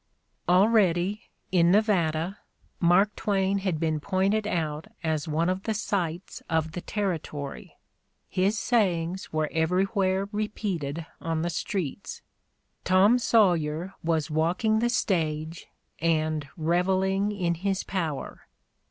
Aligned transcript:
Already, 0.49 1.29
in 1.51 1.69
Nevada, 1.69 2.39
Mark 2.79 3.15
Twain 3.15 3.59
had 3.59 3.79
been 3.79 3.99
pointed 3.99 4.47
out 4.47 4.87
as 5.03 5.27
one 5.27 5.47
of 5.47 5.61
the 5.61 5.75
sights 5.75 6.41
of 6.49 6.71
the 6.71 6.81
territory; 6.81 7.75
his 8.27 8.57
sayings 8.57 9.31
were 9.31 9.47
everywhere 9.51 10.27
repeated 10.31 11.05
on 11.21 11.43
the 11.43 11.51
streets. 11.51 12.23
Tom 12.83 13.19
Sawyer 13.19 13.93
was 14.03 14.31
walking 14.31 14.79
the 14.79 14.89
stage 14.89 15.67
and 15.99 16.49
"revelling 16.57 17.31
in 17.31 17.53
his 17.53 17.83
power." 17.83 18.47